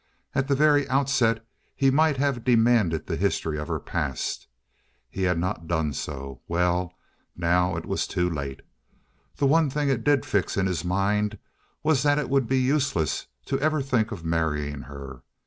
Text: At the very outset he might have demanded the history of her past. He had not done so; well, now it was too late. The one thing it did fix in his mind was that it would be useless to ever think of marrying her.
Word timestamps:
At 0.33 0.47
the 0.47 0.55
very 0.55 0.89
outset 0.89 1.45
he 1.75 1.91
might 1.91 2.17
have 2.17 2.43
demanded 2.43 3.05
the 3.05 3.15
history 3.17 3.59
of 3.59 3.67
her 3.67 3.79
past. 3.79 4.47
He 5.11 5.21
had 5.21 5.37
not 5.37 5.67
done 5.67 5.93
so; 5.93 6.41
well, 6.47 6.95
now 7.35 7.75
it 7.75 7.85
was 7.85 8.07
too 8.07 8.27
late. 8.27 8.61
The 9.35 9.45
one 9.45 9.69
thing 9.69 9.89
it 9.89 10.03
did 10.03 10.25
fix 10.25 10.57
in 10.57 10.65
his 10.65 10.83
mind 10.83 11.37
was 11.83 12.01
that 12.01 12.17
it 12.17 12.31
would 12.31 12.47
be 12.47 12.57
useless 12.57 13.27
to 13.45 13.59
ever 13.59 13.79
think 13.79 14.11
of 14.11 14.25
marrying 14.25 14.81
her. 14.81 15.21